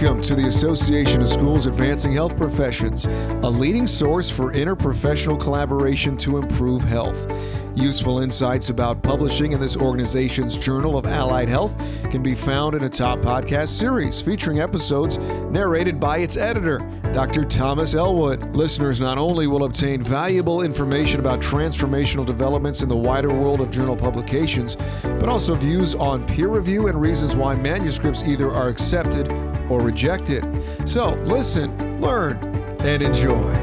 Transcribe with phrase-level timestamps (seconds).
[0.00, 6.16] Welcome to the Association of Schools Advancing Health Professions, a leading source for interprofessional collaboration
[6.16, 7.30] to improve health.
[7.74, 11.76] Useful insights about publishing in this organization's Journal of Allied Health
[12.10, 16.78] can be found in a top podcast series featuring episodes narrated by its editor,
[17.12, 17.44] Dr.
[17.44, 18.56] Thomas Elwood.
[18.56, 23.70] Listeners not only will obtain valuable information about transformational developments in the wider world of
[23.70, 29.28] journal publications, but also views on peer review and reasons why manuscripts either are accepted
[29.70, 30.44] or reject it.
[30.86, 32.36] So listen, learn,
[32.80, 33.54] and enjoy.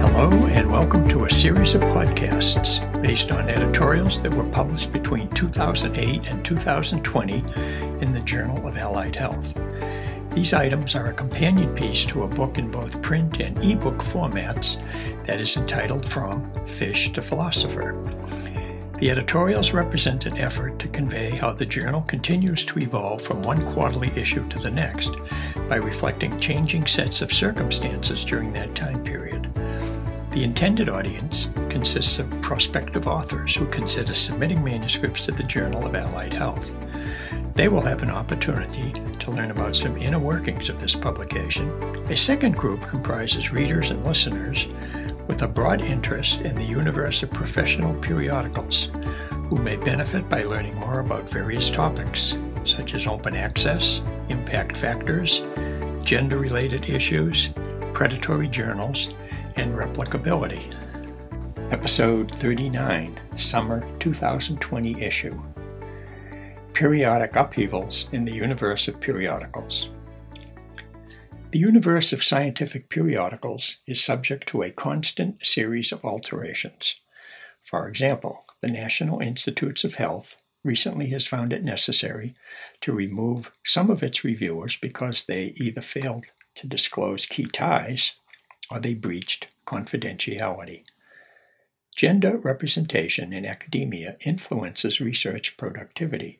[0.00, 5.28] Hello, and welcome to a series of podcasts based on editorials that were published between
[5.30, 7.44] 2008 and 2020
[8.00, 9.58] in the Journal of Allied Health.
[10.34, 14.80] These items are a companion piece to a book in both print and ebook formats
[15.26, 17.92] that is entitled From Fish to Philosopher.
[19.02, 23.60] The editorials represent an effort to convey how the journal continues to evolve from one
[23.72, 25.10] quarterly issue to the next
[25.68, 29.52] by reflecting changing sets of circumstances during that time period.
[30.30, 35.96] The intended audience consists of prospective authors who consider submitting manuscripts to the Journal of
[35.96, 36.72] Allied Health.
[37.54, 41.68] They will have an opportunity to learn about some inner workings of this publication.
[42.08, 44.68] A second group comprises readers and listeners
[45.26, 48.88] with a broad interest in the universe of professional periodicals
[49.48, 55.42] who may benefit by learning more about various topics such as open access, impact factors,
[56.04, 57.50] gender related issues,
[57.92, 59.10] predatory journals,
[59.56, 60.74] and replicability.
[61.72, 65.42] Episode 39, Summer 2020 issue
[66.72, 69.88] Periodic Upheavals in the Universe of Periodicals.
[71.52, 76.96] The universe of scientific periodicals is subject to a constant series of alterations.
[77.62, 82.32] For example, the National Institutes of Health recently has found it necessary
[82.80, 88.16] to remove some of its reviewers because they either failed to disclose key ties
[88.70, 90.84] or they breached confidentiality.
[91.94, 96.38] Gender representation in academia influences research productivity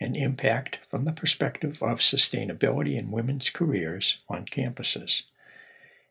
[0.00, 5.22] and impact from the perspective of sustainability in women's careers on campuses.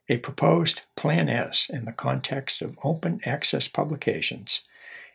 [0.09, 4.63] A proposed Plan S in the context of open access publications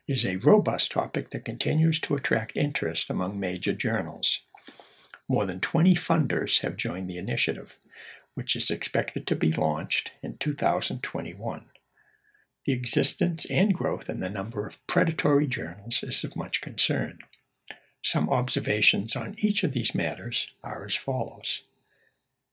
[0.08, 4.42] is a robust topic that continues to attract interest among major journals.
[5.28, 7.78] More than 20 funders have joined the initiative,
[8.34, 11.64] which is expected to be launched in 2021.
[12.64, 17.18] The existence and growth in the number of predatory journals is of much concern.
[18.06, 21.62] Some observations on each of these matters are as follows.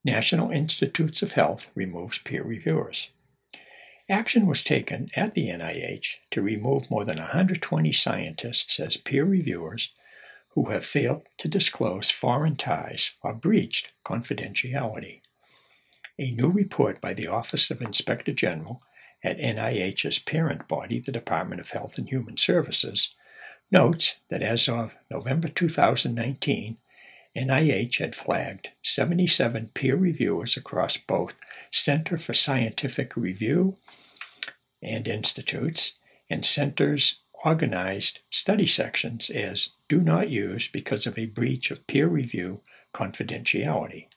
[0.03, 3.09] National Institutes of Health removes peer reviewers.
[4.09, 9.91] Action was taken at the NIH to remove more than 120 scientists as peer reviewers
[10.55, 15.21] who have failed to disclose foreign ties or breached confidentiality.
[16.17, 18.81] A new report by the Office of Inspector General
[19.23, 23.13] at NIH's parent body, the Department of Health and Human Services,
[23.71, 26.77] notes that as of November 2019,
[27.35, 31.35] NIH had flagged 77 peer reviewers across both
[31.71, 33.77] Center for Scientific Review
[34.81, 35.93] and institutes
[36.29, 42.07] and centers organized study sections as do not use because of a breach of peer
[42.07, 42.61] review
[42.93, 44.07] confidentiality.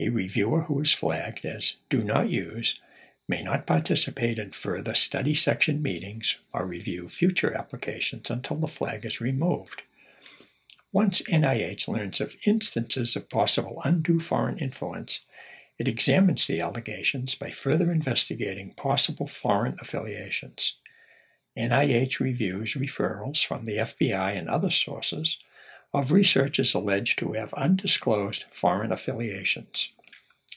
[0.00, 2.80] A reviewer who is flagged as do not use
[3.28, 9.04] may not participate in further study section meetings or review future applications until the flag
[9.06, 9.82] is removed.
[10.92, 15.20] Once NIH learns of instances of possible undue foreign influence,
[15.78, 20.74] it examines the allegations by further investigating possible foreign affiliations.
[21.58, 25.38] NIH reviews referrals from the FBI and other sources
[25.92, 29.90] of researchers alleged to have undisclosed foreign affiliations.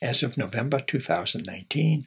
[0.01, 2.05] As of November 2019,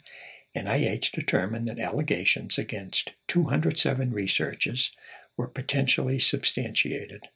[0.56, 4.92] NIH determined that allegations against 207 researchers
[5.36, 7.28] were potentially substantiated.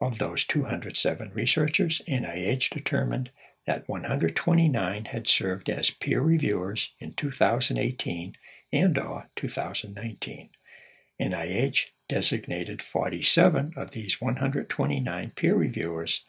[0.00, 3.30] Of those 207 researchers, NIH determined
[3.66, 8.36] that 129 had served as peer reviewers in 2018
[8.72, 10.50] and or 2019.
[11.20, 16.24] NIH designated 47 of these 129 peer reviewers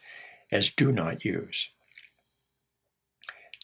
[0.51, 1.69] as do not use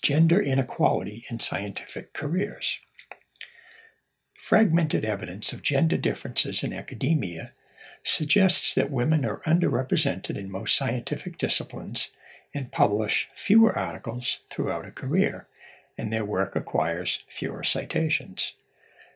[0.03, 2.79] gender inequality in scientific careers.
[4.35, 7.53] Fragmented evidence of gender differences in academia
[8.03, 12.09] suggests that women are underrepresented in most scientific disciplines
[12.53, 15.47] and publish fewer articles throughout a career,
[15.97, 18.53] and their work acquires fewer citations.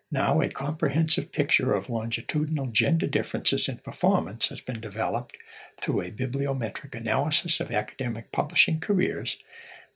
[0.09, 5.35] Now, a comprehensive picture of longitudinal gender differences in performance has been developed
[5.81, 9.37] through a bibliometric analysis of academic publishing careers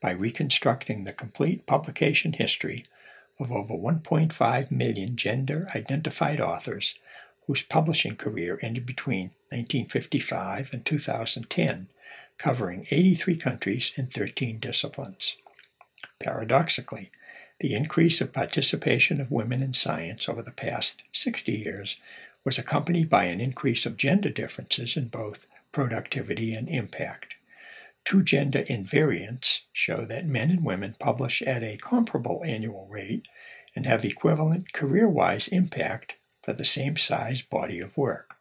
[0.02, 2.86] by reconstructing the complete publication history
[3.40, 6.96] of over 1.5 million gender identified authors
[7.48, 11.88] whose publishing career ended between 1955 and 2010,
[12.38, 15.38] covering 83 countries and 13 disciplines.
[16.20, 17.12] Paradoxically,
[17.60, 21.98] the increase of participation of women in science over the past 60 years
[22.44, 27.36] was accompanied by an increase of gender differences in both productivity and impact.
[28.04, 33.28] Two gender invariants show that men and women publish at a comparable annual rate
[33.76, 38.36] and have equivalent career wise impact for the same size body of work.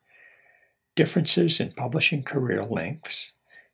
[0.97, 3.33] Differences in publishing career lengths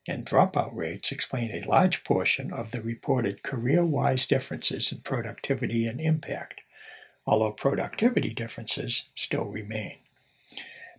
[0.09, 5.87] and dropout rates explain a large portion of the reported career wise differences in productivity
[5.87, 6.61] and impact,
[7.27, 9.97] although productivity differences still remain.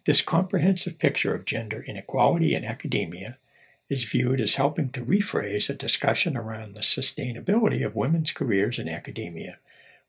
[0.06, 3.38] This comprehensive picture of gender inequality in academia
[3.90, 8.90] is viewed as helping to rephrase a discussion around the sustainability of women's careers in
[8.90, 9.58] academia,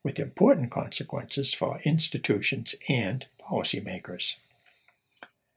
[0.02, 4.34] with important consequences for institutions and policymakers.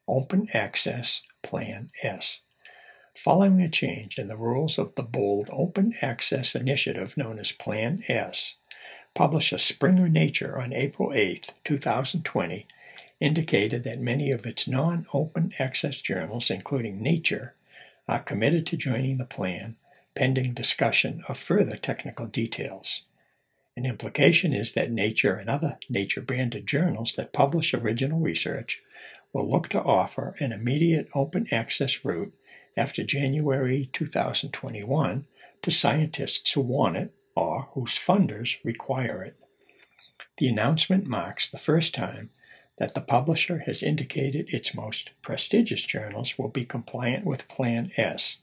[0.07, 2.41] Open Access Plan S.
[3.15, 8.03] Following a change in the rules of the bold open access initiative known as Plan
[8.07, 8.55] S,
[9.13, 12.67] published a Springer Nature on April 8, 2020,
[13.19, 17.53] indicated that many of its non open access journals, including Nature,
[18.07, 19.75] are committed to joining the plan
[20.15, 23.03] pending discussion of further technical details.
[23.77, 28.81] An implication is that Nature and other Nature branded journals that publish original research
[29.33, 32.33] will look to offer an immediate open access route
[32.75, 35.25] after January 2021
[35.61, 39.37] to scientists who want it or whose funders require it.
[40.37, 42.31] The announcement marks the first time
[42.77, 48.37] that the publisher has indicated its most prestigious journals will be compliant with Plan S,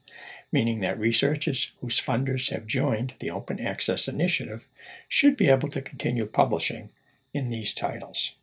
[0.51, 4.67] meaning that researchers whose funders have joined the Open Access Initiative
[5.07, 6.89] should be able to continue publishing
[7.33, 8.33] in these titles.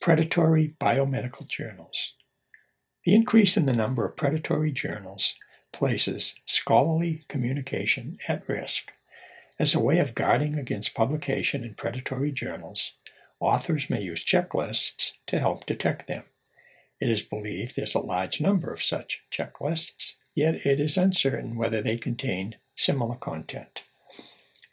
[0.00, 2.12] Predatory biomedical journals.
[3.04, 5.36] The increase in the number of predatory journals
[5.72, 8.92] places scholarly communication at risk.
[9.58, 12.92] As a way of guarding against publication in predatory journals,
[13.46, 16.24] authors may use checklists to help detect them.
[17.00, 21.80] It is believed there's a large number of such checklists, yet it is uncertain whether
[21.80, 23.82] they contain similar content.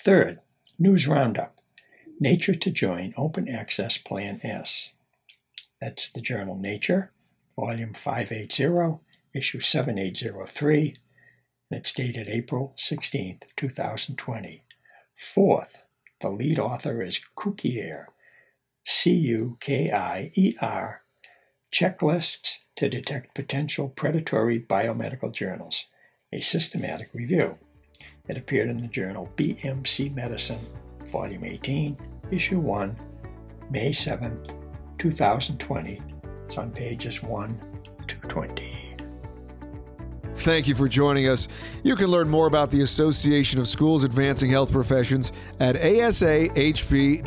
[0.00, 0.40] Third,
[0.78, 1.56] News Roundup
[2.18, 4.90] Nature to join Open Access Plan S.
[5.80, 7.12] That's the journal Nature,
[7.54, 9.00] volume 580,
[9.34, 10.96] issue 7803,
[11.70, 14.64] and it's dated April 16, 2020.
[15.16, 15.76] Fourth,
[16.20, 18.06] the lead author is Cukier,
[18.86, 21.02] C U K I E R,
[21.74, 25.86] Checklists to Detect Potential Predatory Biomedical Journals
[26.32, 27.56] a systematic review.
[28.28, 30.66] It appeared in the journal BMC Medicine,
[31.04, 31.96] Volume 18,
[32.30, 32.96] Issue 1,
[33.70, 34.65] May 7,
[34.98, 36.00] 2020.
[36.46, 37.60] It's on pages 1
[38.08, 38.72] to 20.
[40.36, 41.48] thank you for joining us.
[41.82, 47.26] You can learn more about the Association of Schools Advancing Health Professions at asahp.org.